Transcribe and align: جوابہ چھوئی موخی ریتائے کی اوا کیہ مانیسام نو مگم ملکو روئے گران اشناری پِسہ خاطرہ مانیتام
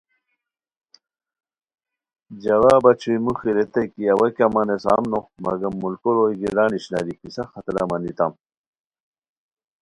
جوابہ 2.43 2.91
چھوئی 2.99 3.17
موخی 3.25 3.49
ریتائے 3.57 3.85
کی 3.93 4.03
اوا 4.11 4.27
کیہ 4.35 4.47
مانیسام 4.53 5.03
نو 5.11 5.19
مگم 5.45 5.73
ملکو 5.83 6.09
روئے 6.15 6.33
گران 6.41 6.71
اشناری 6.77 7.13
پِسہ 7.19 7.43
خاطرہ 7.51 7.83
مانیتام 7.89 8.31